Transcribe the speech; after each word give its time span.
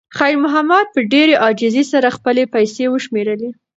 خیر 0.17 0.35
محمد 0.43 0.85
په 0.95 0.99
ډېرې 1.13 1.35
عاجزۍ 1.43 1.83
سره 1.93 2.15
خپلې 2.17 2.43
پیسې 2.53 2.83
وشمېرلې. 2.89 3.49